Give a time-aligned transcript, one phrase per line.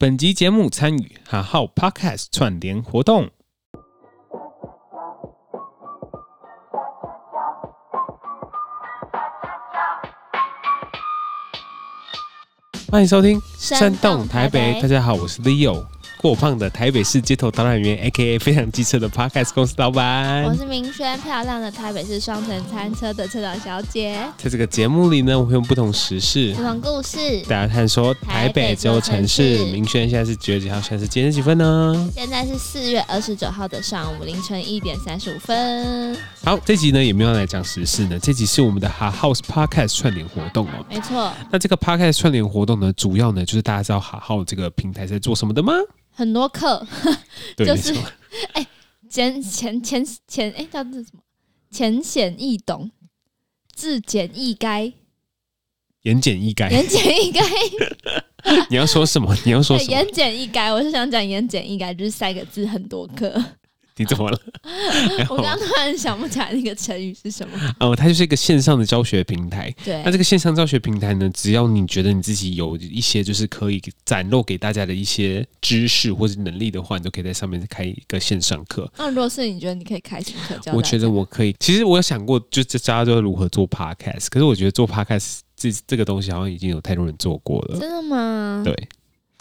[0.00, 3.28] 本集节目参与哈号 Podcast 串联活动，
[12.90, 14.78] 欢迎收听《山洞台北》。
[14.80, 15.84] 大家好，我是 Leo。
[16.20, 18.38] 过胖的台北市街头导览员，A.K.A.
[18.38, 20.44] 非常机车的 Podcast 公司老板。
[20.44, 24.20] 我是明轩，漂亮的台北市双层餐车的车长小姐。
[24.36, 29.64] 在这个节目里呢，我会用不同时事、不同故事，大家探索台北这座城市。
[29.72, 30.78] 明轩现在是几月几号？
[30.82, 32.10] 现在是几点几分呢？
[32.14, 36.14] 现在是四月二十九号的上午凌晨一点三十五分。
[36.44, 40.84] 好，这集呢也没有来讲时事呢，这集是我们的 Ha House Podcast 串联活动哦。
[40.86, 41.32] 没错。
[41.50, 45.72] 那这个 Podcast 串联活动呢，主要呢就是大家知道 Ha House 这个平台在做什么的吗？
[46.20, 46.86] 很多课，
[47.56, 47.94] 就是
[48.52, 48.66] 哎，
[49.08, 51.20] 简浅浅浅哎，叫这什么？
[51.70, 52.90] 浅显易懂，
[53.74, 54.92] 字简意赅，
[56.02, 57.42] 言简意赅，言简意赅。
[58.68, 59.34] 你要说什么？
[59.46, 59.90] 你要说什么？
[59.92, 63.42] 言简意赅，我是想讲言简意赅，就是三个字，很多课。
[64.00, 64.40] 你怎么了？
[65.28, 67.54] 我刚刚突然想不起来那个成语是什么。
[67.80, 69.70] 哦，它就是一个线上的教学平台。
[69.84, 70.02] 对。
[70.02, 78.90] 那这个线上教学平台呢，只要你觉得你自己有一些就是可以展露给大家的一些知识或者能力的话，你都可以在上面开一个线上课。
[78.96, 80.72] 那如果是你觉得你可以开什么课？
[80.72, 81.54] 我觉得我可以。
[81.60, 87.78] 其实我有想过，就这大家都如何做 podcast，可是我觉得做 podcast 这这个东西好像已经有太多人做过了。
[87.78, 88.62] 真的吗？
[88.64, 88.88] 对。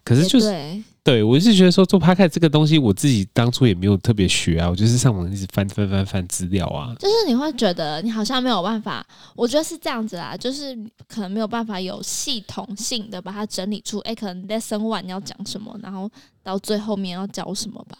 [0.03, 0.83] 可是就是。
[1.03, 6.93] 对，我是觉得说做 Podcast 这个东西，我自己当初也没有特别学啊，我就是上网一直翻翻翻翻资料啊。
[6.99, 9.05] 就是你会觉得你好像没有办法，
[9.35, 10.77] 我觉得是这样子啦，就是
[11.07, 16.09] 可能没有办法有系统性的把它整理出，哎，可能 Lesson One 要讲什么，然后
[16.43, 17.97] 到最后面要教什么吧。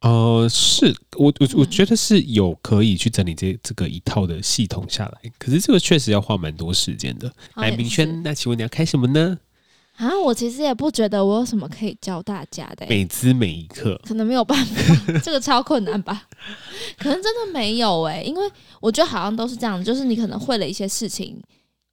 [0.00, 7.32] 呃，是我我我觉得是有可以去整理这这个一套的系统下来，可是这个确实要花蛮多时间的。
[7.54, 9.38] 来，明轩，那请问你要开什么呢？
[9.96, 16.26] 啊，我其实也不觉得我有什么可以教大家的，每时每一刻可能没有办法，这个超困难吧？
[16.98, 18.50] 可能真的没有哎，因为
[18.80, 21.40] 我觉得好像都是这样，就是你可能会了一些事情，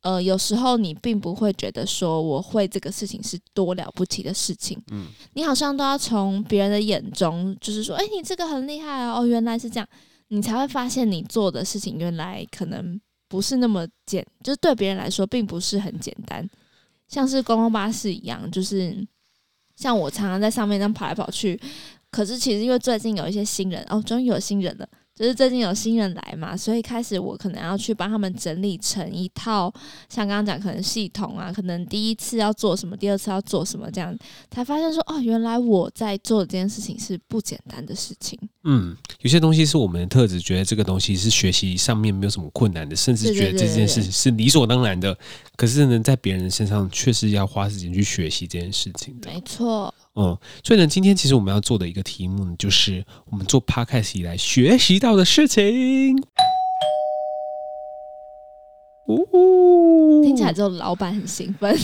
[0.01, 9.88] 呃，有时候你并不会觉得说我会这个事情是多了不起的事情，嗯，你好像都要从别人的眼中，就是说，哎，你这个很厉害哦，哦，原来是这样，
[10.29, 16.50] 你才会发现你做的事情原来可能不是那么简，就是对别人来说并不是很简单。
[17.11, 19.05] 像是观光巴士一样，就是
[19.75, 21.59] 像我常常在上面这样跑来跑去。
[22.09, 24.88] 可是其实因为最近有一些新人哦，终于有新人了。
[25.21, 29.71] 就是最近有新人来嘛，所以开始我可能要去帮他们整理成一套，
[30.09, 34.17] 像刚刚讲可能系统啊，可能第一次要做什么，第二次要做什么，这样
[34.49, 38.39] 才发现说哦，原来我在做这件事情是不简单的事情。
[38.63, 45.15] 嗯，有些东西是我们的特质，觉得这个东西是学习上面没有什么困难的，甚至觉得这件事情是理所当然的。
[45.55, 49.29] 可是呢，在别人身上确实要花时间去学习这件事情的。
[49.31, 49.93] 没错。
[50.16, 56.17] 嗯，所以呢，今天其实我们要做的一个题目呢，就是我们做 Podcast 以来学习到的事情。
[59.07, 61.75] 呜，听起来之后老板很兴奋。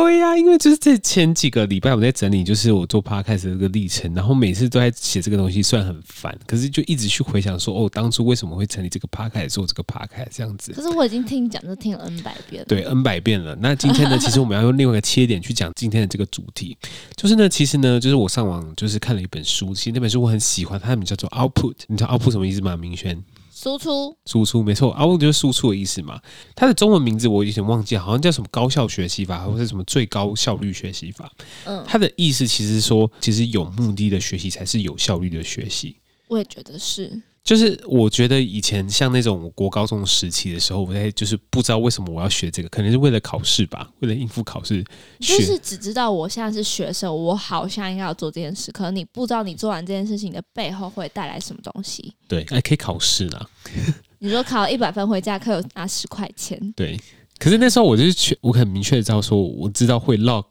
[0.00, 10.72] 对呀、啊，因为就是这前几个礼拜我在整理，就是我做 podcast 的这个历程，然后每次都在写这个东西，虽然很烦，可是就一直去回想说，哦，当初为什么会成立这个 podcast 做这个 podcast 这样子。
[10.72, 12.66] 可是我已经听你讲，都听了 N 百遍了。
[12.66, 13.56] 对，N 百遍了。
[13.56, 16.76] 那今天呢，其实我们要用另外一个切点去讲今天的这个主题，
[17.16, 21.74] 就是呢，其实呢，就是我上网就是看了一本书，其实那本书我很喜欢，它的名叫做 Output。
[21.88, 22.76] 你知道 Output 什么意思吗？
[22.76, 23.22] 明轩？
[23.60, 26.20] 输出，输出，没错，output 就是输出的意思嘛。
[26.54, 31.28] 它的中文名字我以前忘记，好像叫什么高效学习法，或者是什么最高效率学习法。
[31.64, 35.96] 嗯，它的意思其实说，其实有目的的学习才是有效率的学习。
[36.28, 37.20] 我也觉得是。
[37.48, 44.84] 就是我觉得以前像那种国高中时期的时候，我在就是不知道为什么我要学这个，可能是为了考试吧，为了应付考试。
[45.18, 52.12] 就是只知道我现在是学生，我好像应该要做这件事，可能你不知道你做完这件事情的背后会带来什么东西。
[52.28, 53.40] 对，还可以考试呢。
[54.20, 56.60] 你说考一百分回家，可以拿十块钱。
[56.76, 57.00] 对，
[57.38, 60.44] 可是那时候我就是全，我很明确的知道说，我知道会 log。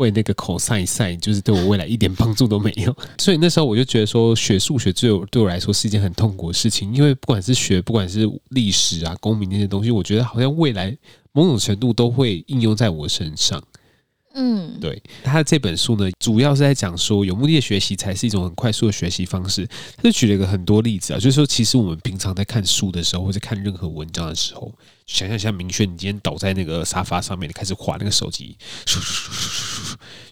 [0.00, 10.96] 为那个 cosine sin 就是对我未来一点帮助都没有，所以那时候我就觉得说学数学对我对我来说是一件很痛苦的事情，因为不管是学不管是历史啊、公民那些东西，我觉得好像未来
[11.32, 13.62] 某种程度都会应用在我身上。
[14.32, 19.66] 嗯，对，他这本书呢，主要是在讲说有目的的学习才是一种很快速的学习方式。
[19.96, 24.72] 他就举了一个很多例子啊，就是说，其实我们平常在看书的时候，或者看任何文章的时候，
[25.06, 28.56] 想象一下明轩，你今天倒在那个沙发上面，你开始划那个手机，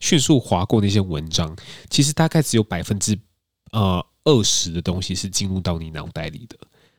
[0.01, 1.57] 迅速划过那些文章，
[1.91, 3.19] 其实大概只有百分之
[3.73, 6.57] 呃二十的东西是进入到你脑袋里的。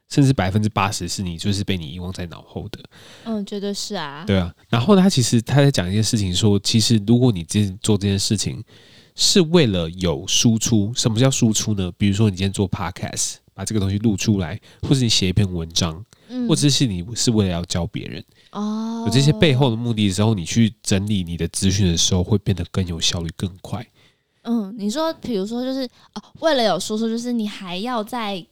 [0.10, 2.80] 甚至百分之八十是你就是被你遗忘在脑后的。
[3.26, 4.24] 嗯，绝对是啊。
[4.26, 8.64] 对啊，然后他其实他在讲一件事情说，说其实如果你今天做这件事情
[9.16, 11.92] 是为了有输出，什么叫输出呢？
[11.98, 18.24] 比如说你今天做 podcast，把这个东西录出来，或是你写一篇文章，嗯、或者是你是为了要教别人。
[18.52, 23.86] 哦，有这些背后的目的的时候，你去整理你的资讯的时候，会变得更有效率、更快。
[24.44, 25.84] 嗯，你说，比如说，就是
[26.16, 28.44] 哦，为了有输出，就是你还要再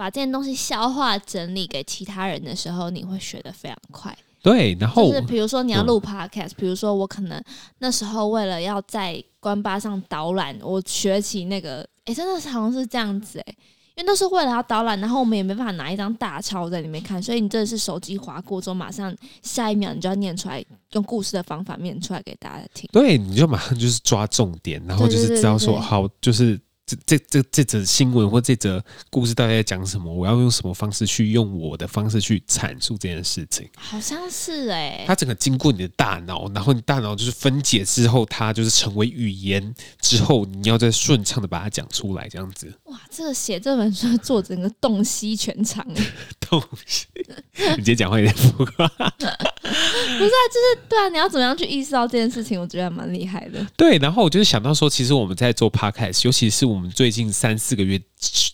[0.00, 4.16] 把这件东西消化整理给其他人的时候，你会学得非常快。
[4.42, 7.38] 对，然后就是比如说你要录 podcast，嗯，比如说我可能
[7.80, 13.54] 那时候为了要在关巴上导览，我学起那个，哎，真的是好像是这样子，哎。
[13.96, 22.88] 因为都是为了要导览，然后我们也没办法拿一张大钞在里面看，所以你真的是手机划过之后，马上下一秒你就要念出来，用故事的方法念出来给大家听。
[22.90, 26.58] 对，你就马上就是抓重点，然后就是知道说好，就是。
[27.06, 30.12] 这这这则新闻或这则故事到底在讲什么？
[30.12, 33.68] 我要用什么方式去用我的方式去阐述这件事情？
[33.76, 42.72] 好像是哎、欸，它整个经过你的大脑，然后你大脑就是分解之后，它就是成为语言之后，你要再顺畅的把它讲出来，这样子。
[42.84, 46.04] 哇，这个写这本书做整个洞悉全场哎，
[46.40, 47.06] 洞悉，
[47.76, 48.90] 你今天讲话有点浮夸。
[50.18, 52.60] 不是啊，就是对啊，你要怎么样去意识到这件事情？
[52.60, 53.64] 我觉得还蛮厉害的。
[53.76, 56.80] 对，然后我就是想到说，其实我们在做 podcast，尤其是我。
[56.80, 58.00] 我们最近三四个月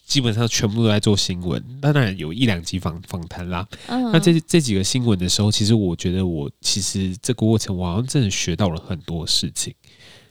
[0.05, 3.65] 基本上全部都在做新闻，当然有一两集访访谈啦。
[3.87, 9.73] 嗯、那这这几个新闻的时候，其实我觉得我其实这个过程，我好像真的学到了很多事情，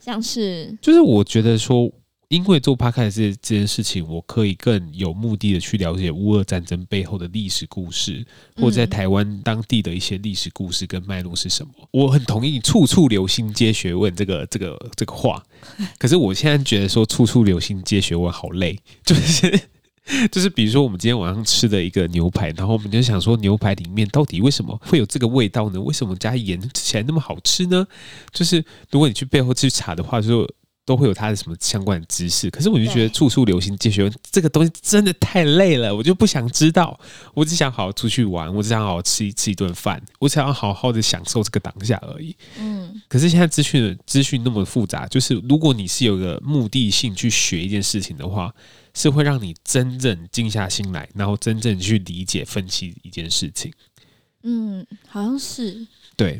[0.01, 1.89] 像是就是我觉得说。
[2.27, 8.25] 因为做 Podcast 这这件事情，我可以更有目的的去了解乌俄战争背后的历史故事，
[8.55, 11.71] 或者在台湾当地的一些历史故事跟脉络是什么。
[11.91, 15.43] 我很同意“处处留心皆学问”这个这个这个话，
[15.99, 19.59] 可是我现在觉得说“处处留心皆学问”好累，就是
[20.31, 25.79] 就是比如说我们今天晚上吃的一个牛排，然后我们就想说牛排里面到底为什么会有这个味道呢？
[25.79, 27.87] 为什么加盐吃起来那么好吃呢？
[28.33, 30.49] 就是如果你去背后去查的话，就。
[30.85, 36.97] 都会有他的什么相关的知识，可是我就觉得处处留心皆学问这个东西真的太累了，我就不想知道，
[37.33, 42.35] 我只想好好出去玩，我只想好好吃一吃一顿饭，我只想要好好的享受这个当下而已。
[42.59, 48.53] 嗯，可是现在资讯资讯那么复杂，就是如果你是有个目的性去学一件事情的话，
[48.93, 53.73] 是会让你真正静下心来，然后真正去理解分析一件事情。
[54.43, 56.33] 嗯，好像是对，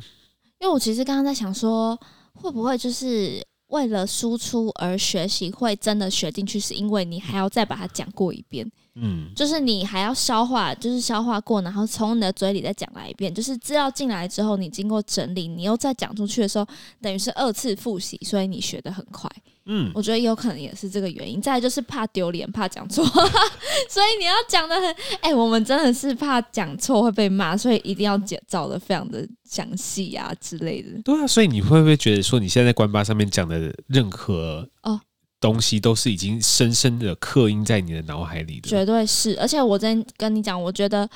[0.60, 2.00] 因为我其实刚刚在想说，
[2.36, 3.44] 会不会就是。
[3.76, 8.72] 为了输出而学习，会真的学进去，是因为你还要再把它讲过一遍。
[8.96, 13.34] 嗯，就是你还要消化，就是消化过，然后从你的嘴里再讲来一遍。
[13.34, 16.66] 就是资料进来之后，你经过整理，你又再讲出去的时候，
[17.02, 19.30] 等于是二次复习，所以你学的很快。
[19.68, 21.42] 嗯，我觉得有可能也是这个原因。
[21.42, 24.84] 再来就是怕丢脸，怕讲错，所以你要讲的很。
[25.22, 30.90] 哎、欸，我们真的是怕讲错会被骂，所以一定要讲找的非常的详细啊之类的。
[31.04, 35.02] 对啊，所以你会不会觉得说，你现在在官八上面讲的任何哦
[35.40, 38.70] 东西，都是已经深深的刻印在你的脑海里的？
[38.70, 39.38] 绝对是。
[39.40, 41.08] 而且我真跟你讲，我觉得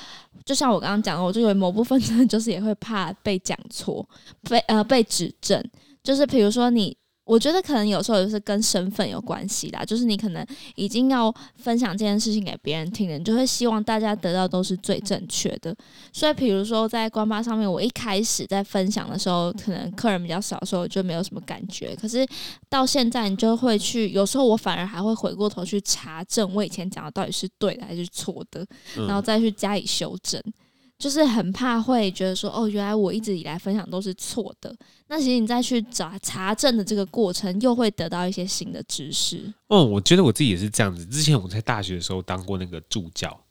[0.44, 4.08] 就像我刚刚讲的，我就以为某部分真的就是也会怕被讲错，
[4.48, 5.62] 被呃被指正。
[6.02, 6.96] 就是比如说你。
[7.30, 10.44] 我觉得可能有时候也是跟身份有关系啦，就是你可能
[10.74, 15.72] 已经要分享这件事情给别人听了，你就会希望大家得到都是最正确的。
[16.12, 21.94] 所以，比如说在官八上面，我一开始在分享的时候，可能客人比较少的时候就没有什么感觉。
[21.94, 22.26] 可是
[22.68, 28.66] 到现在，你就会去，有时候我反而还会回过头去查证我以前讲的到底是对的还是错的，
[29.06, 30.42] 然后再去加以修正。
[31.00, 34.72] 就是很怕会觉得说，哦，原来我一直以来分享都是错的。
[35.08, 39.50] 那其实你再去找查证的这个过程，又会得到一些新的知识。
[39.68, 41.06] 嗯，我觉得我自己也是这样子。
[41.06, 43.44] 之前我在大学的时候当过那个助教，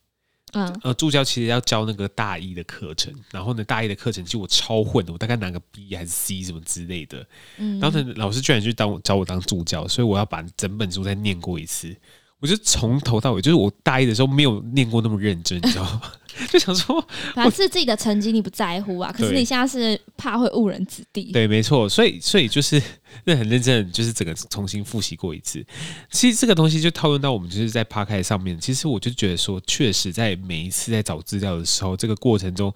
[0.53, 7.25] 嗯，呃，助教其实要教那个大一的课程，然后呢，大一的课程其实我超混的，我大概拿个 B 还是 C 什么之类的。
[7.57, 11.95] 嗯，然后呢，老师居然去当我找我当助教，所以我要把整本书再念过一次。
[12.39, 16.01] 我就从头到尾，就是我大一的时候没有念过那么认真，你知道吗？
[16.50, 17.05] 就想说，
[17.36, 21.34] 反正是自己的成绩你不在乎啊，可是你现在是怕会误人子弟。
[21.34, 22.81] 对，没错，所以所以就是
[23.25, 25.65] 那很认真，就是整个重新复习过一次。
[26.12, 28.58] 其实这个东西就套用到我们就是在 Podcast 上面。
[28.58, 32.74] 其实我就觉得说，确实在每一次在找资料的时候，这个过程中，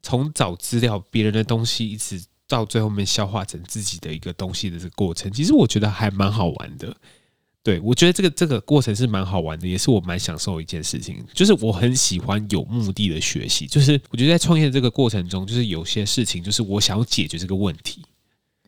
[0.00, 6.96] 从找资料别人的东西，一直到最后面消化成自己的一个东西的这个过程，其实我觉得还蛮好玩的。
[7.64, 11.24] 对，我觉得这个这个过程是蛮好玩的，也是我蛮享受的一件事情。
[11.32, 13.66] 就是我很喜欢有目的的学习。
[13.68, 18.02] 就是我觉得在创业的这个过程中，就是有些事情，就是我想要解决这个问题。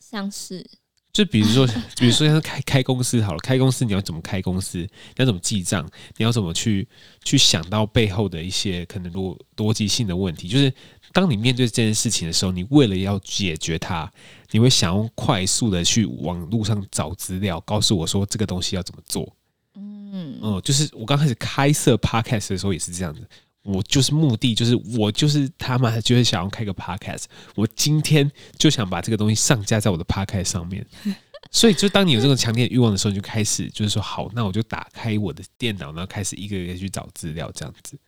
[0.01, 0.65] 像是
[1.13, 1.67] 就比如说，
[1.99, 4.79] 比如说像开开公司好了，开公司你要怎么开公司？
[4.79, 5.89] 你要怎么记账？
[6.17, 6.87] 你要怎么去
[7.25, 10.47] 去想到背后的一些可能逻逻辑性的问题？
[10.47, 10.73] 就是
[11.13, 14.13] 当你面对这件事情的时候，你为了要解决它，
[14.55, 19.29] 你会想要快速的去网络上找资料，告诉我说这个东西要怎么做。
[19.75, 23.29] 嗯嗯，就是我刚开始开设 Podcast 的时候也是这样子。
[23.65, 27.25] 我就是目的，就是我就是他妈的，就是想要开个 podcast。
[27.57, 30.87] 我今天就想把这个东西上架在我的 podcast 上面。
[31.51, 37.99] 所以，就当你有这种强烈欲望的时候，你就开始就是说，好，那我就打开我的电脑，然后开始一个一个去找资料，这样子。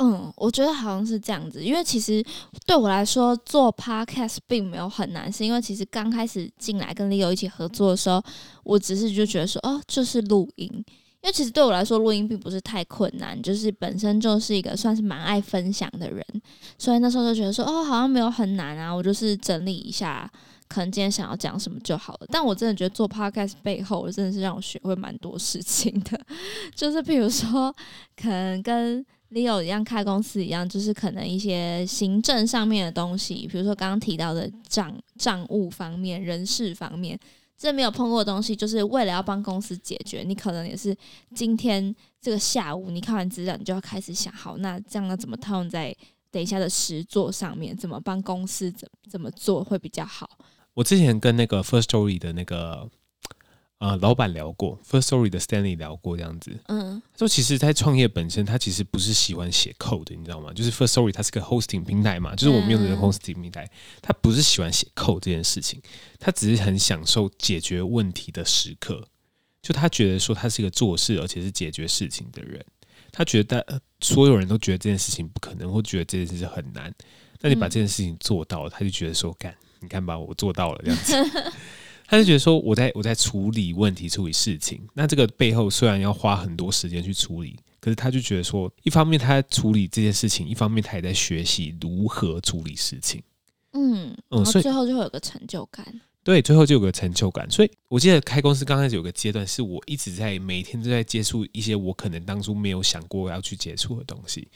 [0.00, 2.24] 嗯，我觉得好像是这样子，因为其实
[2.66, 8.22] 对我来说做 podcast 并没有很难，是因为其实刚开始进来跟 Leo 一起合作的时候，
[8.64, 10.84] 我只是就觉得说，哦，就是录音。
[11.20, 16.24] 因为其实对我来说，录音并不是太困难，就是本身就是一个算是蛮爱分享的人，
[16.78, 20.30] 所以那时候就觉得说，哦，好像没有很难啊，我就是整理一下，
[20.68, 22.26] 可能今天想要讲什么就好了。
[22.28, 26.20] 但我真的觉得做 podcast 背后，真的是让我学会蛮多事情的，
[26.72, 27.74] 就是比如说，
[28.16, 37.18] 可能跟 Leo 一样开公司一样，就是可能一些行政上面的东西，比如说刚刚提到的账账务方面、人事方面。
[37.56, 40.22] 这没有碰过的东西，就是为了要帮公司解决。
[40.22, 40.96] 你可能也是
[41.34, 45.92] 今天这个下午，你看完资料，你就要开始想，好，那这样要怎么套用在
[46.30, 47.76] 等一下的实作上面？
[47.76, 50.30] 怎么帮公司怎怎么做会比较好？
[50.74, 52.88] 我之前跟那个 Firstory 的那个。
[53.78, 56.58] 呃，老板聊过，Firstory 的 Stanley 聊过这样子。
[56.66, 60.52] 嗯，他说其实，在创业本身，他其实不是喜欢写 code 的，你知道吗？
[60.52, 63.70] 就是 Firstory 它是个 hosting 平台嘛，就是我们用的 hosting 平台，
[64.02, 65.80] 他不是喜欢写 code 这件事情，
[66.18, 69.06] 他只是很享受解决问题的时刻。
[69.62, 72.64] 就他觉得说，他是一个做事而且是解决事情的人。
[73.12, 73.64] 他觉得
[74.00, 76.92] 所有人都觉得这件事情不可能，或觉得这件事情很难。
[77.40, 81.14] 那你把这件事情做到了，他就觉得说，干，你看吧，我做到了这样子。
[82.10, 84.80] 他就觉得说，我在我在处理问题、处理事情。
[84.94, 93.22] 那这个背后虽然要花很多时间去处理，可是他就觉得说，一方面他在处理这件事情，一方面他也在学习如何处理事情。
[93.74, 96.00] 嗯嗯，所以最后就会有个成就感。
[96.24, 97.46] 对，最后就有个成就感。
[97.50, 104.48] 所以我记得开公司刚开始有个阶段，是我一直在每天都在接触一些我可能当初没有想过要去接触的东西，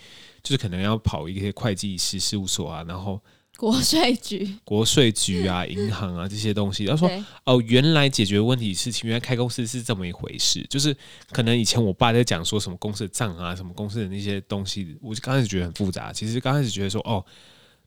[0.42, 3.20] 就是可能要跑一些会计师事务所啊，然后。
[3.56, 7.08] 国税局、 国税局啊，银行啊这些东西，他说
[7.44, 10.66] 哦，原来解决问题事情，原来开公司是这么一回事。
[10.68, 10.96] 就是
[11.30, 16.12] 可能以前我爸在讲说什么公司的账啊，什么公司的那些东西，我就刚开始觉得很复杂。
[16.12, 17.24] 其实刚开始觉得说哦，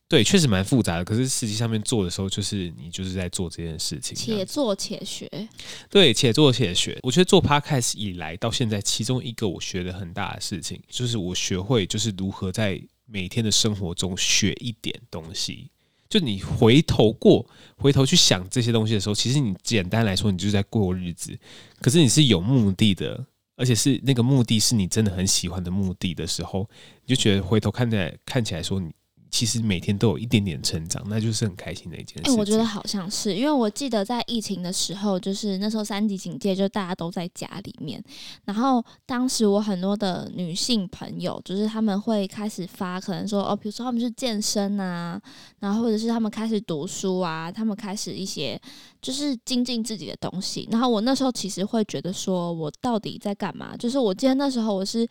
[0.08, 1.04] 对，确实蛮复杂的。
[1.04, 5.30] 可是实际上面做的时候，就是你就是在做这件事情，且做且学。
[5.90, 6.98] 对，且做且学。
[7.04, 12.82] 我觉得做 Podcast 以来到现在，其中一个我学的很大的事情，就是我学会就是如何在。
[13.06, 15.70] 每天的生活中学一点东西，
[16.10, 17.48] 就你回头过，
[17.78, 21.38] 回头去想这些东西的时候，其实你简单来说，你就是在过日子。
[21.80, 26.70] 可是你是有目的的，而且是那个目的是你真的很喜欢的目的的时候，
[27.06, 28.94] 你就觉得回头看起来看起来说你。
[29.36, 32.32] 其实每天都有一点点成长，那就是很开心的一件事。
[32.32, 38.02] 哎、我觉得好像是，因为我记得在疫情的时候，就是那时候三级警戒，就大家都在家里面。
[38.46, 45.22] 然后当时我很多的女性朋友，就是他们会开始发，可能说哦，比如说他们去健身啊，
[45.60, 48.58] 然后或者是他们开始读书啊，他们开始一些
[49.02, 50.66] 就是精进自己的东西。
[50.72, 53.76] 然后我那时候其实会觉得说，我到底在干嘛？
[53.76, 55.06] 就是我记得那时候我是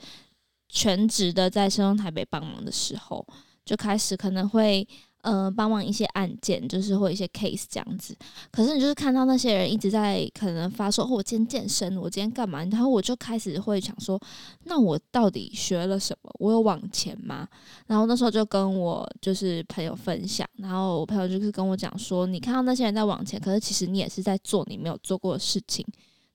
[0.70, 3.22] 全职的在深中台北帮忙的时候。
[3.64, 4.86] 就开始可能会
[5.22, 8.14] 呃帮忙一些案件，就是或一些 case 这样子。
[8.50, 12.62] 可是你就是看到那些人一直在可能发说，哦，我今天健身，我今天干嘛？
[12.66, 14.20] 然后我就开始会想说，
[14.64, 16.30] 那我到底学了什么？
[16.38, 17.48] 我有往前吗？
[17.86, 25.86] 然后那时候就跟我就是朋友分享，然后我朋友就是跟我讲说，你看到那些人在往前，可是其实你也是在做你没有做过的事情，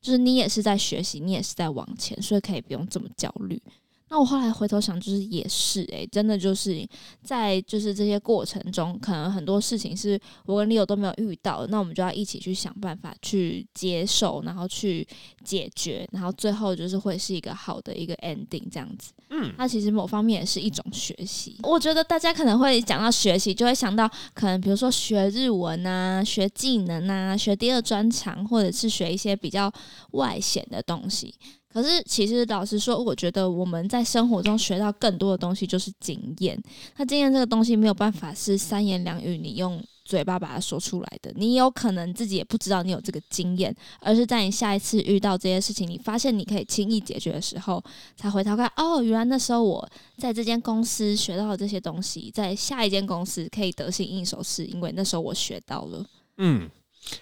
[0.01, 3.61] 就是你也是在学习，你也是在往前，所以可以不用这么焦虑。
[4.09, 6.83] 那我后来回头想，就是也是诶、欸，真的就是
[7.23, 15.07] 在就是这些过程中，可能很多事情是我跟 Leo 都没有遇到，那我们就要一起去想办法去接受，然后去
[15.43, 19.11] 解决，然后最后就是会是一个好的一个 ending 这样子。
[19.29, 21.57] 嗯，它其实某方面也是一种学习。
[21.61, 29.71] 我觉得大家可能会讲到学习，就会想到可能比如说学日文啊，学技能啊，学第二专长，或者是学一些比较
[30.13, 31.35] 外显的东西。
[31.71, 36.59] 可是，其实老实说，我觉得我们在生活中学到更多的东西就是经验。
[36.97, 41.31] 那经验这个东西没有办法是三言两语你用嘴巴把它说出来的。
[41.35, 47.83] 你有可能自己也不知道你有这个经验，而是在你下一次遇到这些事情，你发现你可以轻易解决的时候，
[48.15, 56.03] 才回头看，哦，原来那时候我在这间公司学到的这些东西，在下一间公司可以得心应手，是因为那时候我学到了。
[56.39, 56.67] 嗯。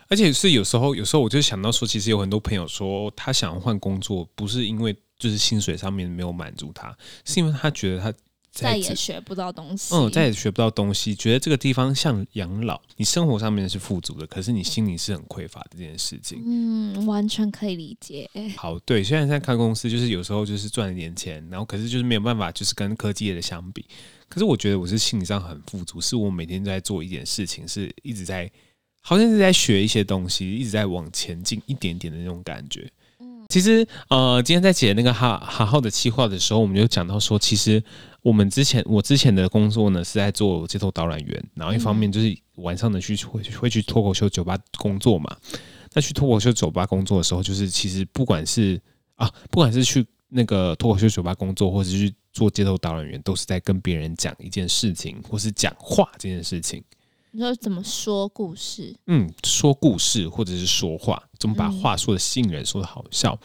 [0.07, 8.13] 而且是有时候，有时候我就想到说，其实有很多朋友说，他想要换工作，不是因为就是薪水上面没有满足他，是因为他觉得他。
[8.49, 16.41] 再也学不到东西，嗯，再也学不到东西，觉得这个地方像养老，你生活上面是富足的，可是你心里是很匮乏的这件事情。
[16.43, 18.27] 嗯，完全可以理解。
[18.55, 23.85] 好，对，虽然在开公司，就是有时候就是赚了点钱，然后可是就是没有办法，就是跟科技业的相比。
[24.27, 28.51] 可是我觉得我是心理上很富足，是我每天都在做一件事情，是一直在，
[29.07, 32.91] 好像是在学一些东西，一直在往前进一点点的那种感觉。
[33.19, 37.81] 嗯，其实呃，今天在写那个哈哈号的企划的时候，我们就讲到说，其实。
[38.23, 45.33] 我们之前我之前的工作呢，是在做街头导览员，然后一方面就是晚上的去会会去脱口秀酒吧工作嘛。
[45.93, 48.81] 那去脱口秀酒吧工作的时候，就是其实不管是
[49.15, 56.83] 啊，不管是去那个脱口秀酒吧工作，或者是去做街头导览员，都是在跟别人讲一件事情，或是讲话这件事情。
[57.31, 58.95] 你说怎么说故事？
[59.07, 63.37] 嗯，说故事或者是说话，怎么把话说的吸引人，说的好笑。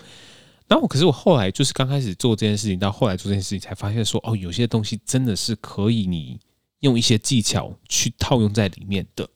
[0.68, 6.38] 然后，可是我后来就是刚开始做这件事情，到后来做这件事情，才发现说，哦，有些东西真的是可以你
[6.80, 9.28] 用一些技巧去套用在里面的。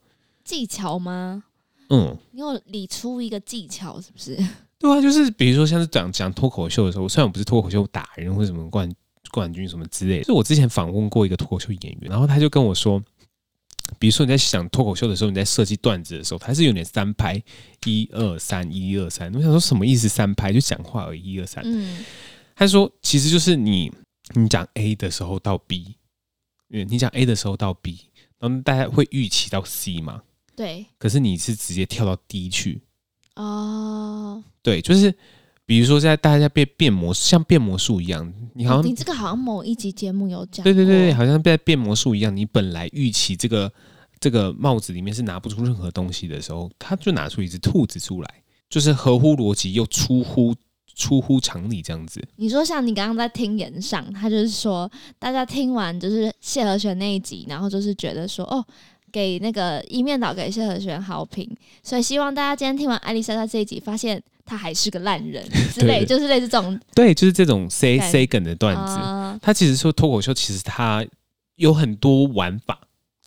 [0.43, 1.45] 技巧吗？
[1.91, 4.35] 嗯，你有理出一个技巧是不是？
[4.79, 8.91] 对啊，就是比如说像是讲讲脱口秀的时候，虽然我不是脱口秀达人或者什么冠
[9.31, 13.03] 冠军什么之类的，就我之前访问过一个脱口秀演员，然后他就跟我说。
[13.99, 17.43] 比如说你在想脱口秀的时候，你在设计段子的时候，它是有点三拍，
[17.85, 19.33] 一二三，一二三。
[19.35, 20.09] 我想说什么意思？
[20.09, 21.63] 三拍就讲话而已，一二三。
[21.65, 22.05] 嗯，
[22.55, 23.93] 他说其实就是你
[24.35, 25.97] 你讲 A 的时候到 B，
[26.69, 30.23] 你讲 A 的时候到 B，然后大家会预期到 C 嘛？
[30.55, 30.87] 对。
[30.99, 32.83] 可是你是直接跳到 D 去。
[33.35, 34.43] 哦。
[34.63, 35.15] 对，就是。
[35.67, 42.35] 比如说，在大家在变变魔术，像变魔术一样，你好像、哦、你这个好像某一集节目有讲，对对对，好像在变魔术一样。
[42.35, 43.71] 你本来预期这个
[44.21, 48.31] 这个帽子里面是拿不出任何东西的时候，他就拿出一只兔子出来，
[48.71, 50.55] 就是合乎逻辑又出乎
[50.95, 52.23] 出乎常理这样子。
[52.37, 58.65] 你说像你刚刚在听演上，他就是说大家听完就是谢和弦那一集，然后就是觉得说哦。
[59.17, 61.51] 给那个一面倒给谢和弦好评，
[61.83, 65.43] 所以希望大家今天听完艾丽莎莎这一集，发现她还是个烂人
[65.73, 68.83] 之类，就是类似这种，对，就是这种 say say 梗的段子。
[69.01, 71.03] 呃、他其实说脱口秀，其实他
[71.55, 72.79] 有很多玩法，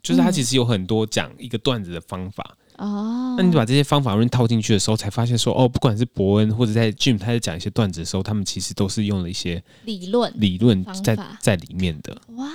[0.03, 2.55] 就是他其实有很多讲一个段子的方法。
[2.77, 12.15] 哦、嗯，那你把这些方法论套进去的时候，才发现说，哦，不管是伯恩或者在 Jim 他在讲一些段子的时候，他们其实都是用了一些理论理论在在里面的。
[12.35, 12.47] 哇，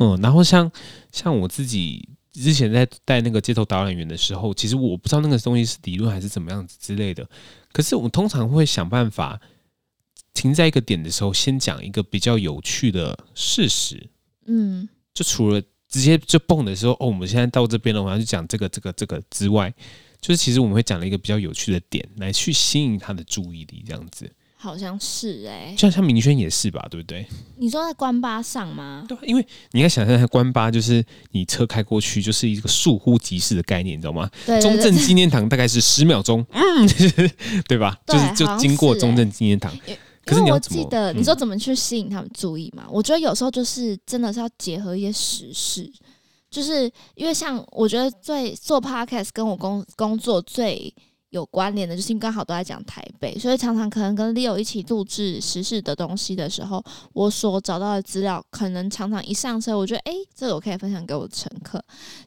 [0.00, 0.68] 嗯，然后像
[1.12, 2.08] 像我自己。
[2.42, 7.28] 之前在带那个街头导览员的时候，其实我不知道那个东西是理论还是怎么样子之类的。
[7.72, 9.40] 可是我们通常会想办法
[10.34, 14.08] 停在一个点的时候，先讲一个比较有趣的事实。
[14.46, 19.72] 嗯，就除了直接就蹦的时候，哦，我们现在到这边了，我要去讲这个、这个、这个之外，
[20.20, 24.30] 就是其实我们会讲了一个比较有趣的点来去吸引他的注意力，这样子。
[24.58, 27.24] 好像是哎、欸，像像明轩也是吧，对不对？
[27.58, 29.04] 你说在关八上吗？
[29.06, 34.28] 对，因为你应该想象在关八，就是你车开过去，就是一个倏忽即逝的概念，你知道吗？
[34.46, 36.88] 对，中正纪念堂大概是十秒钟，嗯，
[37.68, 37.96] 对吧？
[38.06, 39.70] 对就是就经过中正纪念堂。
[39.86, 42.84] 欸、可是你记得你说怎么去吸引他们注意嘛？
[42.86, 45.92] 嗯、我觉得有时候就是真的是要结合一些时事，
[46.50, 50.92] 就是因为像我觉得最做 podcast 跟我工工作最。
[51.36, 61.82] 有关联的，就是刚好都在讲台北，所以常常可能跟 Leo 一起录制时事的东西的时候，我所找到的资料，可能常常一上车，我觉得哎，这个我可以分享给我的乘客，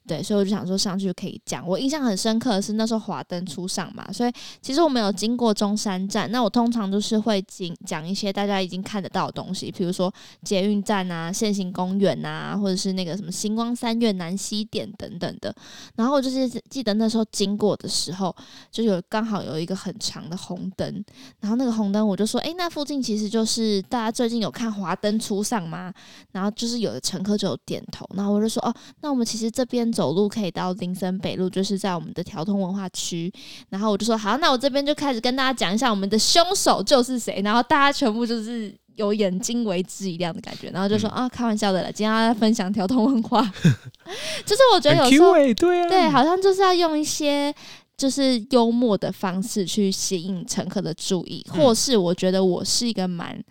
[0.07, 1.67] 对，所以我就想说上去可以讲。
[1.67, 15.51] 我印象很深刻的是那时候华灯初上嘛，所以其实我们有经过中山站，那我通常都是会讲讲一些大家已经看得到的东西，比如说捷运站啊、现行公园啊，或者是那个什么星光三越南西店等等的。
[15.95, 18.35] 然后我就是记得那时候经过的时候，
[18.71, 18.98] 就有。
[19.07, 21.03] 刚好有一个很长的红灯，
[21.39, 25.93] 然后那个红灯我就说，哎，那附近其实就是大家最近有看华灯初上吗？
[26.31, 33.31] 然后就是有的乘客就有点头，然后我就说，哦，那我们其实这边走路可以到林森北路，就是在我们的条通文化区。
[33.69, 37.41] 然后我就说，好，那我这边就开始跟大家讲一下我们的凶手就是谁。
[37.43, 43.41] 然后大家全部就是有眼睛为之一亮的感觉，然后就说，啊，开玩笑的了，今天要分享条通文化，
[44.45, 47.53] 就是我觉得有时候对啊，对，好像就是要用一些。
[47.99, 53.43] 就是幽默的方式去吸引乘客的注意，或是我觉得我是一个蛮，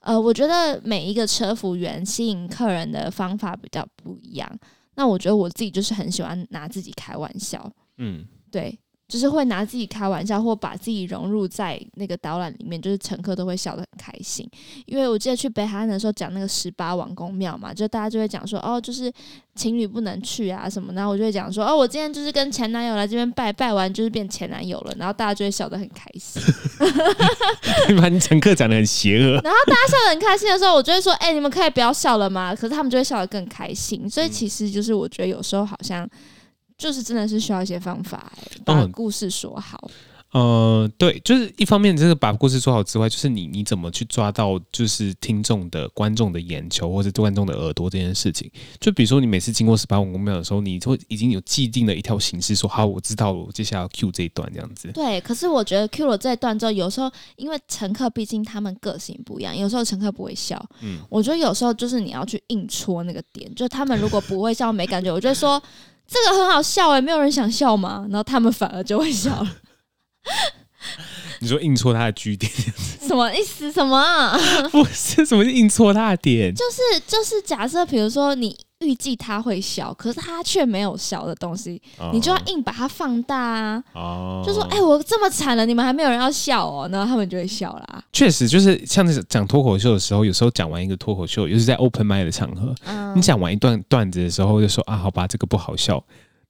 [0.00, 4.58] 呃，我觉得每一个车服员吸引客人的方法比较不一样。
[4.96, 14.48] 那我觉得我自己就是很喜欢拿自己开玩笑，嗯，对，就是会拿自己开玩笑，或把自己融入在那个导览里面，就是乘客都会笑得很开心。
[14.86, 19.12] 因为我记得去北海岸的时候讲那个十八王宫庙嘛，就大家就会讲说哦，就是
[19.54, 26.42] 情侣不能去啊什么，然后我就会讲说哦，我今天就是跟前男友来这边拜拜完，就是变前男友了，然后大家就会笑得很开心。
[28.00, 32.54] 把你乘客讲得很邪恶， 然后大家笑得很开心的时候，我就会说哎、欸，你们可以不要笑了吗？
[32.54, 34.08] 可是他们就会笑得更开心。
[34.08, 36.08] 所以其实就是我觉得有时候好像。
[36.84, 38.30] 就是真的是需要一些方法，
[38.62, 39.90] 把故事说好。
[40.34, 48.50] 嗯、呃，对，就是一方面，这个把故事说好之外，就是你你怎么去抓到就是听众的观众的眼球或者观众的耳朵这件事情。
[48.78, 54.90] 就比如说，你每次经过十八王公庙的时候，你就已经有既定的一条形式，说好，我知道了，我接下来要 cue 这一段这样子。
[54.92, 60.62] 对，可是我觉得 cue 了这一段之后，有时候因为乘客毕竟他们个性不一样，有时候乘客不会笑。
[60.82, 65.62] 嗯，我觉得有时候就是你要去硬戳那个点，就他们如果不会笑没感觉，我就说。
[66.06, 68.06] 这个很好笑哎，没有人想笑吗？
[68.10, 69.56] 然后他们反而就会笑了。
[71.40, 72.50] 你说硬戳他的据点，
[73.06, 73.70] 什么意思？
[73.70, 74.38] 什么啊？
[74.72, 76.54] 不是，什么是硬戳他的点？
[76.54, 78.56] 就是就是假设，比如说你。
[78.84, 82.12] 预计他会笑，可是他却没有笑的东西，oh.
[82.12, 84.46] 你就要硬把它放大啊！Oh.
[84.46, 88.04] 就说：“哎、欸，我这么惨了，你们还没有人要笑哦。”然后他们就会笑啦。
[88.12, 93.14] 确实，就是像讲脱口秀的时候，有时候讲完一个脱口秀，尤其是在 open m i d 的场合，um.
[93.14, 96.02] 你讲完一段段子的时候，就说：“啊，好吧，这个不好笑。”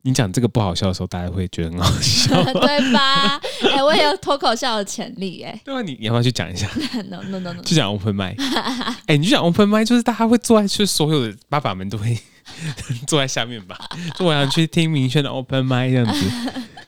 [0.06, 3.40] 你讲这个不好笑的时候，大家会觉得很好笑， 对吧？
[3.62, 6.68] 哎、欸，我也有脱口秀的潜力、欸，哎， 对啊，你你要不要去讲一下
[7.08, 8.34] ？No No No No，就讲 open mic。
[9.06, 12.18] 哎、欸，你就讲 open mic，就是大家会坐在，就是所有的爸爸们都会
[13.06, 13.78] 坐在下面吧？
[14.18, 16.26] 就我想去听明轩的 open mic 这样子，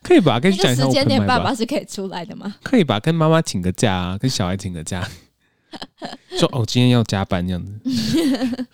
[0.03, 0.39] 可以吧？
[0.39, 1.03] 跟你讲一下 open mic 吧。
[1.03, 2.55] 时间点爸爸是可以出来的吗？
[2.63, 3.01] 可以吧？
[3.01, 5.09] 跟妈妈请个假啊，跟小孩请个假，
[6.39, 8.67] 说哦，今天要加班这样子。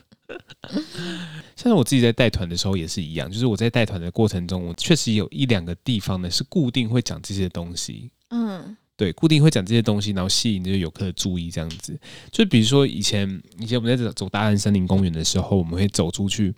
[1.56, 8.10] 像我自己在带团的时候也是一样，就是我在带团的过程中，我确实有一两个地方呢是固定会讲这些东西。
[8.30, 11.98] 嗯，对，固定会讲这些东西，然后吸引这些游客的注意，这样子。
[12.30, 16.54] 就比如说以前，以前我们在走大安森林公园的时候，我们会走出去，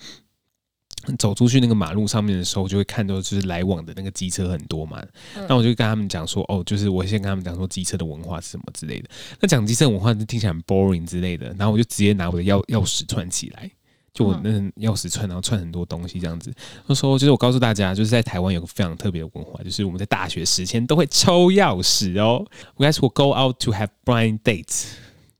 [1.18, 5.02] 走出去那个马路上面的时候，就会看到就是来往的那个机车很多嘛。
[5.34, 9.08] 那、嗯、我就跟他们讲说，哦，就是我先跟他们讲说机车的文化是什么之类的。
[9.40, 13.70] 那讲机车文化就听起来很 boring 之类的，然后我就直接拿我的钥钥匙串起来。
[14.12, 16.54] 就我那钥匙串，然后串很多东西这样子。
[16.86, 22.46] 那时候就是我告诉大家，就是在台湾有个非常特别的文化，就是我们在大学时间都会抽钥匙哦。
[22.76, 24.84] We guys will go out to have blind dates，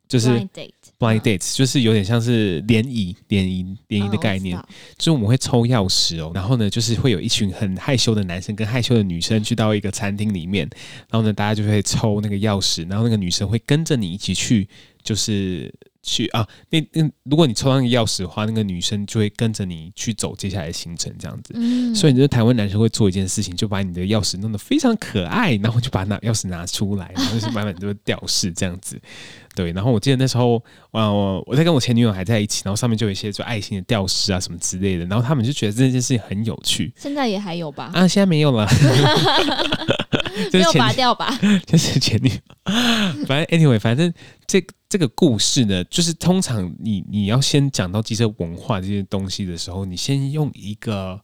[0.08, 0.48] 就是 blind
[0.98, 4.58] date，blind dates 就是有点像是联谊、联谊、联谊的概念。
[4.96, 10.68] 就是我们会抽钥匙哦，然后呢，就是会有一群很害羞的男生跟害羞的女生去到一个餐厅里面，
[11.10, 14.68] 然后呢，大家就会抽那个钥匙，然后那个女生会跟着你一起去，
[15.02, 15.72] 就是。
[16.04, 21.52] 去啊，那那如果你抽到那个钥匙的话，那个女生就会跟着你去走接下来的行程，这样子。
[21.56, 29.00] 嗯，所以你就台湾男生会做一件事情，就把你的钥匙弄得非常可爱，然后就把那钥匙拿出来，然后就是满满都是吊饰这样子。
[29.56, 36.92] 对，然后我记得那时候，我我在跟我前女友还在一起，然后上面就有一些就爱心的吊饰啊什么之类的，然后他们就觉得这件事情很有趣。
[36.96, 37.90] 现在也还有吧？
[37.94, 38.66] 啊，现在没有了，
[40.52, 41.38] 没有拔掉吧？
[41.66, 44.12] 就是前女友，反正 anyway，反正
[44.46, 44.64] 这。
[44.86, 51.20] 这个故事呢，就是通常你你要先讲到机车文化这些东西的时候，你先用一个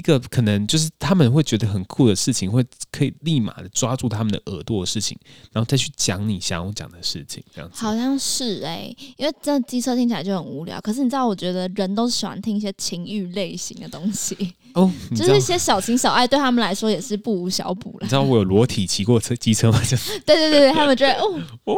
[0.00, 5.14] 一个可能就是他们会觉得很酷的事情，会可以立马的抓住他们的耳朵的事情，
[5.52, 7.76] 然后再去讲你想要讲的事情，这样子。
[7.84, 10.80] 好像是哎、欸，因为这机车听起来就很无聊。
[10.80, 14.34] 可是你知道，我觉得人都是喜欢听一些情欲类型的东西
[14.72, 17.98] 哦， 就是一些小情小爱，对他们来说也是不无小补了。
[18.00, 19.78] 你知道我有裸体骑过车机车吗？
[19.84, 21.38] 就 对对对对，他们觉得哦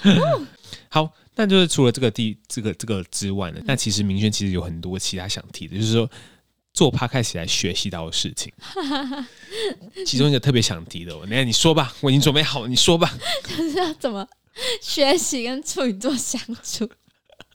[0.00, 0.46] 哦。
[0.88, 6.08] 好，那就是除了这个第这个这个之外呢，那其实明轩其实有很多其他想提的，就是说
[6.74, 8.52] 做 Podcast 起来学习到的事情。
[10.04, 13.10] 其中一个特别想提的，我那你说吧，我已经准备好了，你说吧。
[13.48, 14.26] 就是要怎么
[14.82, 16.86] 学习跟处女座相处，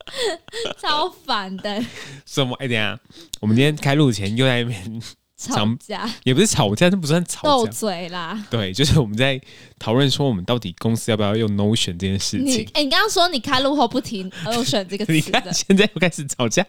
[0.81, 1.85] 超烦的。
[2.25, 2.55] 什么？
[2.59, 2.99] 哎，等下，
[3.39, 5.01] 我们今天开录前又在那边。
[5.39, 8.45] 吵架也不是吵架，这不算吵架，斗嘴啦。
[8.49, 9.39] 对，就是我们在
[9.79, 12.65] 讨论说，我们到底公司要不要用 Notion 这件事情。
[12.73, 16.65] 哎、欸，你刚刚说你开录后不提 Notion 这个词， 你看现在又开始吵架。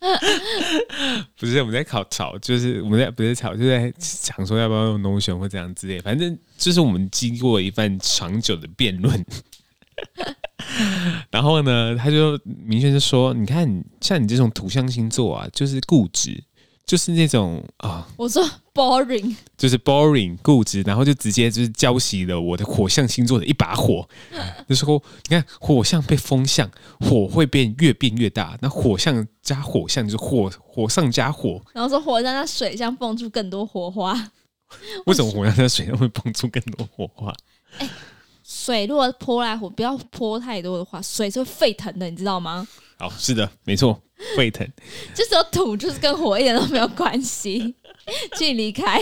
[1.38, 6.00] 不是我们在考吵，就是我们在不是吵，就在想说要不要用 Notion 或这样之类。
[6.00, 9.24] 反正就是我们经过一番长久的辩论。
[11.30, 16.44] 然后呢，他就明确就说：“你看，像你这种土象星座啊，就是固执。”
[16.88, 24.08] 就是那种啊，我说 boring，就是 boring 固执，然后就直接就是浇熄了我的火象星座的一把火。
[24.66, 26.70] 那时候你看火象被风象，
[27.00, 34.14] 火会变越变越大，那火象加火象就是火火上加火，然后说火象加水象蹦出更多火花。
[35.04, 37.30] 为什么火象在水上会蹦出更多火花？
[37.80, 37.88] 欸
[38.42, 42.66] 水如果泼来火，不要泼太多的话，水是会沸腾的，你知道吗？
[42.98, 44.02] 好，是的，没错，
[44.36, 44.68] 沸腾。
[45.14, 47.74] 这时候土，就是跟火一点都没有关系，
[48.36, 49.00] 请你离开。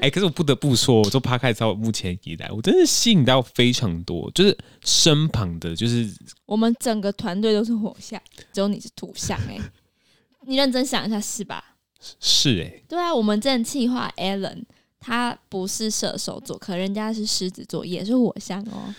[0.00, 6.12] 哎、欸，可是我不得不说，我做 Podcast 到目前以来，我真的吸引到非常多，就是身旁的，就是
[6.44, 8.20] 我们整个团队都是火象，
[8.52, 9.56] 只有你是土象、欸。
[9.56, 9.60] 哎，
[10.46, 11.76] 你认真想一下，是吧？
[12.20, 14.64] 是哎、欸，对啊，我们这企划 Allen，。
[15.06, 18.94] 他不是射手座，可人家是狮子座，也是火象哦。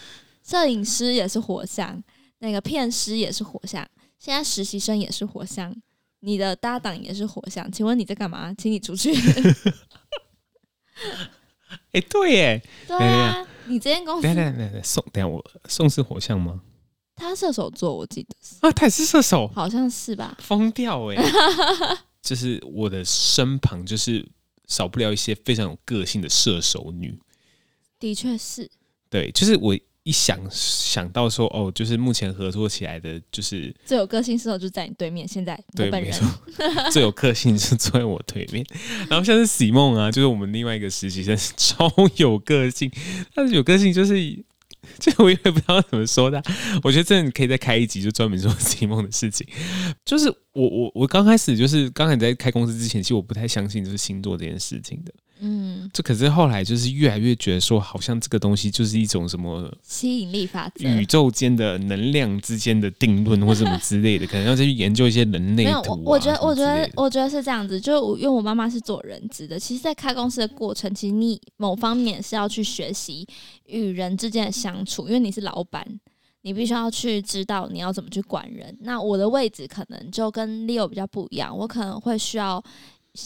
[0.48, 2.00] 摄影师也是火象，
[2.45, 3.88] 那个片师也是火象，
[4.19, 5.75] 现在实习生也是火象，
[6.19, 7.69] 你的搭档也是火象。
[7.71, 8.53] 请问你在干嘛？
[8.53, 9.13] 请你出去。
[11.91, 16.62] 哎、欸，对耶，对啊，你这间公司，等下等下宋，等下我宋是火象吗？
[17.15, 20.38] 他射手座，我记得是啊，他也是射手，好像是吧？
[20.39, 21.15] 疯掉哎，
[22.21, 24.25] 就是我的身旁就是。
[24.67, 27.19] 少不了一些非常有个性的射手女，
[27.99, 28.67] 的确是。
[29.12, 35.27] 对，就是我一想想到说，哦，就是目前合作起来的，就是最有个性时候就在你对面。
[35.27, 36.25] 现在对，没错，
[36.93, 38.65] 最有个性是坐在我对面。
[39.09, 42.89] 然后像是喜梦啊，就是我们另外一个实习生，超有个性。
[43.33, 44.45] 但是有个性就是。
[44.99, 46.39] 这我也不知道怎么说的，
[46.83, 49.43] 我觉得真的可以再开一集，就专门说喜梦的事情。
[50.05, 55.11] 就是我我我刚开始就是刚才在开公司之前，其实我不太相信就是星座这件事情的。
[55.39, 65.82] 嗯，这可是后来就是越来越觉得说，好像这个东西就是一种什么吸引力法则、宇宙间的能量之间的定论或什么之类的，可能要再去研究一些人类没有。
[66.06, 67.80] 我觉得，我觉得，我觉得是这样子。
[67.80, 73.28] 就因为我妈妈是做人资的，其实，在开公司的过程，其实你某方面是要去学习
[73.65, 75.86] 与人之间的相处，因为你是老板，
[76.43, 78.74] 你必须要去知道你要怎么去管人。
[78.80, 82.63] 那我的位置可能就跟 Leo 比较不一样，我可能会需要。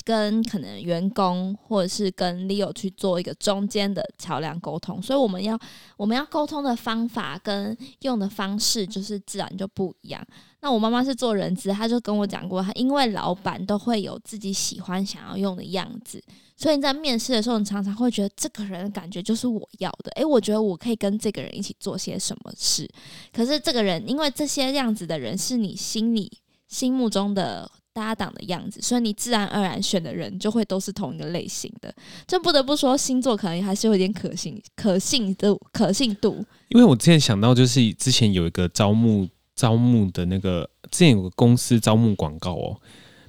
[0.03, 5.59] 跟可能员工或者是跟 Leo 去做一个中间的桥梁沟通，所以我们要
[5.97, 10.25] 我们要沟通的方法跟用的方式就是自然就不一样。
[10.61, 16.21] 那我妈妈是做人资，她就跟我讲过，她因为老板都会有自己喜欢想要用的样子，
[16.57, 20.11] 所以你在面试的时候，你常常会觉得这个人感觉就是我要的。
[20.11, 22.89] 诶，我觉得我可以跟这个人一起做些什么事，
[23.33, 26.31] 可是这个人因为这些样子的人是你心里
[26.67, 27.71] 心目中的。
[27.93, 31.93] 搭档的样子，所以你自然而然选的人就会都是同一个类型的。
[32.27, 36.45] 这不得不说，星座可能还是有点可信、可信度、可信度。
[36.69, 42.79] 因为我之前想到，就是之前有一个招募招募的那个，之前有个公司招募广告哦，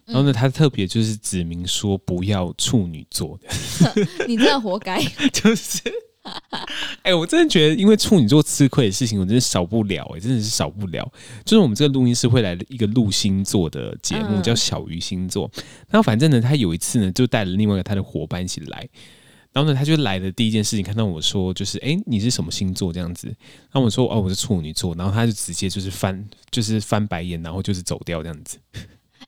[0.06, 3.48] 然后呢，他特别就是指明说不要处女座的，
[4.28, 5.80] 你真的活该， 就是。
[7.02, 10.16] 哎、欸，我真的觉得，因为处女座吃亏的事情，我真的少不了、欸。
[10.16, 11.10] 哎，真的是少不了。
[11.44, 15.50] 就是我们这个录音室会来一个录星座的节目，叫小鱼星座。
[15.88, 18.86] 然后反正呢，他有一次呢，就带了另外一个他的伙伴一起来。
[19.52, 23.26] 然后呢，他就来的第一件事情，看到我说，就是哎、欸，你是什么星座这样子？
[23.26, 24.94] 然后我说，哦，我是处女座。
[24.94, 28.58] 然后他就直接就是翻，就是翻白眼，然后就是走掉这样子。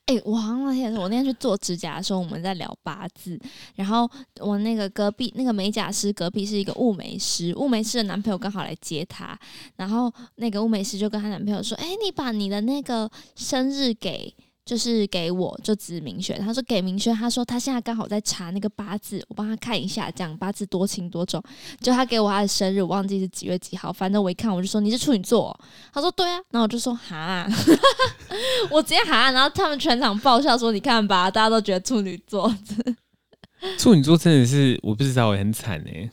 [0.05, 3.39] 哎、我好像那天我那天去做指甲的时候，我们在聊八字，
[3.75, 9.39] 然后我那个隔壁那个美甲师隔壁是一个物美师，物美师的男朋友刚好来接她，
[9.77, 21.43] 然后那个物美师就跟她男朋友说：“哎、你把你的那个生日给。”就是给我就指明轩，他说给明轩，他说他现在刚好在查那个八字，我帮他看一下，这样八字多轻多重。
[21.81, 25.57] 就他给我他的生日，我忘记是几月几号，反正我一看我就说你是处女座，
[25.93, 27.45] 他说对啊，然后我就说哈，
[28.71, 32.49] 我直接哈，然后他们全场爆笑说你看吧，大家都觉得处女座，
[33.77, 36.09] 处女座真的是我不知道，我很惨哎、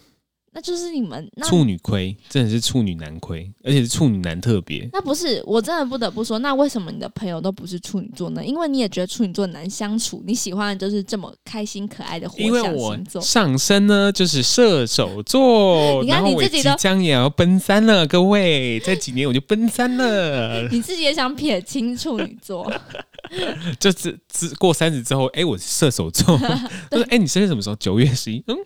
[0.53, 4.89] 那就是你们处女亏，真的是处女男亏，而且是处女男特别。
[4.93, 8.45] 那不是，我真的不得不说，那为什么你的朋友都不是处女座呢？
[8.45, 12.65] 因为你也觉得处女座难相处，你喜欢的就是这么开心可爱的火象星座。
[12.65, 20.67] 因为我上升呢就是射手座， 你看你自己都将也要奔三了，各位，这几年我就奔三了。
[20.73, 22.71] 你自己也想撇清处女座？
[23.79, 26.37] 就是之过三十之后，哎、欸，我是射手座。
[26.91, 27.77] 他说：“哎、欸，你生日什么时候？
[27.77, 28.57] 九月十一。”嗯，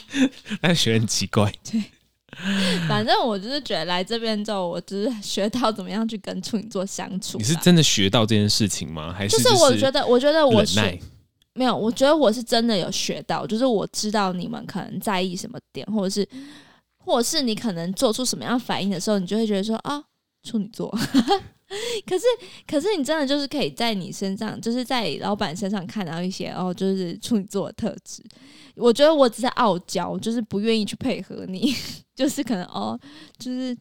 [0.62, 1.52] 那学很奇怪。
[1.64, 1.82] 对，
[2.88, 7.38] 反正我就是觉得来这边之后，我只是学到怎么样去跟处女座相处。
[7.38, 9.12] 你是真的学到这件事情吗？
[9.12, 11.00] 还是就是我觉得，我觉得我学
[11.54, 16.26] 没有，我觉得我是真的有学到，就是我知道你们可能在意什么点，或者是，
[16.98, 20.02] 或者是你可能做出什么样反应的时候，你就会觉得说啊，
[20.42, 20.96] 处女座。
[22.04, 22.24] 可是，
[22.66, 28.22] 可是你真的就是可以在你身上，就是在老板身上看到一些哦，就是处女座的特质。
[28.74, 31.74] 我觉得我只是傲娇，就是不愿意去配合你，
[32.14, 32.98] 就是可能哦，
[33.38, 33.76] 就是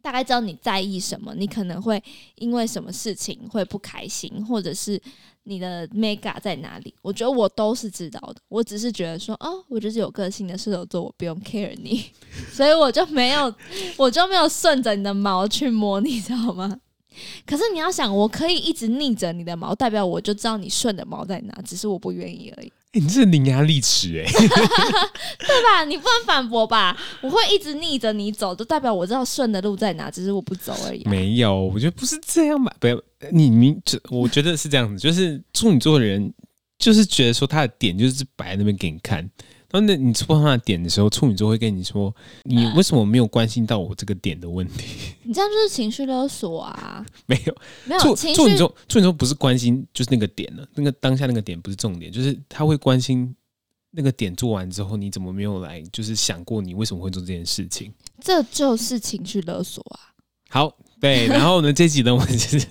[0.00, 2.02] 大概知道你在意什么，你可能会
[2.36, 5.00] 因为什么事情会不开心，或者是
[5.42, 6.94] 你的 mega 在哪里。
[7.02, 12.04] 我觉得我都是知道的，我只是觉得说，哦，我就是有个性的射手座，我不用 care 你，
[12.52, 13.52] 所以我就没有，
[13.96, 16.78] 我就没有顺着你的毛去摸，你知道吗？
[17.46, 22.72] 可是你要想，我可以一直逆着你的毛，代表我就知道你顺的毛在哪，只是我不愿意而已。
[22.92, 25.84] 欸、你这是伶牙俐齿哎， 对吧？
[25.86, 26.96] 你不能反驳吧？
[27.20, 31.10] 我会一直逆着你走，就代表我知道顺的路在哪，只是我不走而已、啊。
[31.10, 32.74] 没有，我觉得不是这样吧？
[32.80, 32.98] 不要，
[33.30, 33.78] 你明，
[34.08, 36.32] 我觉得是这样子，就是处女座的人，
[36.78, 39.28] 就是觉得说他的点就是摆在那边给你看。
[39.70, 44.86] 然后那你触碰他的点的时候，处女座会跟你说：“你为什么没有关心到我这个点的问题？”
[45.24, 47.04] 你这样就是情绪勒索啊！
[47.26, 47.54] 没有，
[47.84, 48.00] 没有。
[48.16, 50.66] 处女座，处女座不是关心，就是那个点了。
[50.74, 53.34] 那个当下那个点不是重点，就是他会关心
[53.90, 55.82] 那个点做完之后，你怎么没有来？
[55.92, 57.92] 就是想过你为什么会做这件事情？
[58.22, 60.00] 这就是情绪勒索啊！
[60.48, 61.26] 好，对。
[61.26, 62.66] 然后呢，这集呢，我们就是。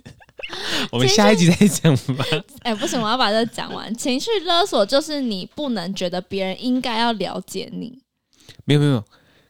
[0.91, 2.25] 我们下一集再讲吧。
[2.63, 3.93] 哎、欸，不行，我要把这讲完。
[3.95, 7.99] 情绪勒索就是你不能觉得别人应该要了解你。
[8.65, 9.03] 没有没有，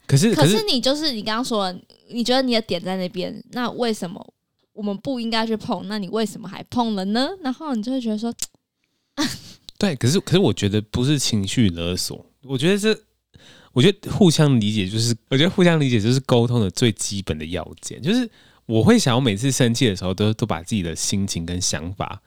[0.07, 1.73] 可是可是你就是你刚刚说，
[2.09, 4.33] 你觉得你的点在那边，那为什么
[4.73, 5.87] 我们不应该去碰？
[5.87, 7.29] 那你为什么还碰了呢？
[7.43, 8.33] 然后你就会觉得说，
[9.77, 13.05] 对，可是可是我觉得不是情绪勒索，我觉得是，
[13.73, 18.27] 我觉得互相理解就是，我觉得互相理解就是沟通的最基本的要件，就是。
[18.67, 22.21] 我会想要每次生气的时候都，都都把自己的心情跟想法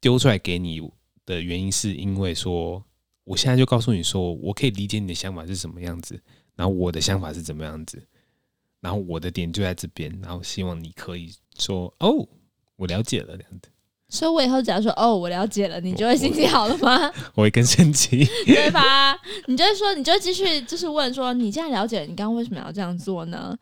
[0.00, 0.80] 丢出来给你
[1.26, 2.84] 的原因，是因为说，
[3.24, 6.20] 我现在就告诉你说，我可以理解你的想法是什么样子，
[6.54, 8.00] 然后我的想法是怎么样子，
[8.80, 12.28] 然后我的点就在这边，然后希望你可以说，哦，
[12.76, 13.68] 我了解了这样子。
[14.10, 17.00] 所以，我以后只要说，哦，我了解了，你就会心情好了吗？
[17.06, 19.18] 我，我会更生气，对吧？
[19.46, 23.58] 你就会说，你就会继续就是问说，你既然了解了，你刚刚为什么要这样做呢？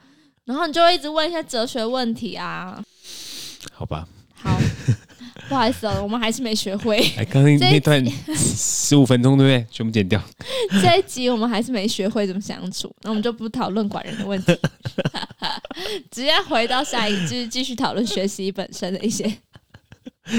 [0.50, 2.82] 然后你就会一直问一些哲学问题啊，
[3.72, 4.58] 好吧，好，
[5.48, 6.98] 不好意思哦，我们还是没学会。
[7.16, 9.64] 哎，刚刚那段十五分钟对不对？
[9.70, 10.20] 全部剪掉。
[10.82, 14.58] 这一集我们还是没学会怎么相处，那我们就不讨论管人的问题，
[16.10, 19.32] 直接回到下一集，继续讨论学习本身的一些。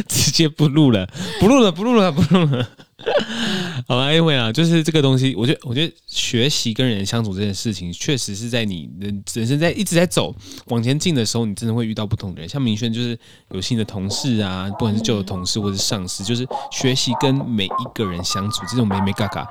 [0.10, 2.70] 直接不录了，不录了，不录了，不录了。
[3.88, 10.36] 好吧因为啊，就是这个东西，我觉得，我觉得学习跟人相处这件事情，确实是在你人人生在一直在走
[10.68, 12.50] 往前进的时候，你真的会遇到不同的人。
[12.50, 13.18] 像明轩就是
[13.52, 19.48] 有新的同事啊，不管是旧的同事或者是上司，就是学习跟每一个人相处，这种眉眉角角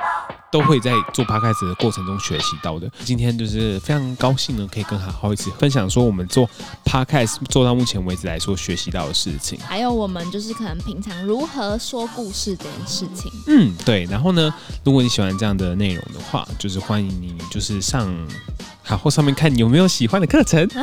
[0.51, 2.91] 都会在做 Podcast 的过程中学习到的。
[3.05, 6.49] 今天就是非常高兴呢，可以跟好好一起分享说我们做
[6.85, 13.31] Podcast 做到目前为止来说学习到的事情，还有我们就是可能平常如何说故事这件事情。
[13.47, 14.05] 嗯，对。
[14.05, 14.53] 然后呢，
[14.85, 18.09] 如果你喜欢这样的内容的话，就是欢迎你，就是上
[18.91, 20.69] 好或上面看你有没有喜欢的课程。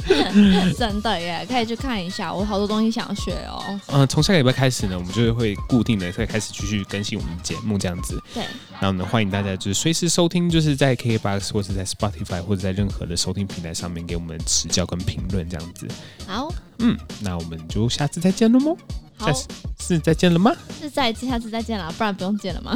[0.78, 3.62] 真的耶，可以去看一下，我好多东西想学哦。
[3.88, 8.20] 嗯、呃，从下个礼拜开始呢，我们就会固定的再开始继续更新我们的节目，这样子。
[8.32, 8.42] 对。
[8.80, 15.86] 然后呢，欢迎大家就是随时收听，就是在 KKBOX 或者在 Spotify 或者在任何的收听平台上面给我们指教跟评论，这样子。
[16.26, 16.52] 好。
[16.78, 18.72] 嗯，那我们就下次再见了吗？
[19.18, 20.50] 好，下次是再见了吗？
[20.80, 22.74] 是再下次再见了，不然不用见了吗？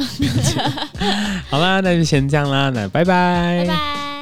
[1.49, 3.65] 好啦，那就先这样啦，那拜拜。
[3.65, 4.14] 拜拜。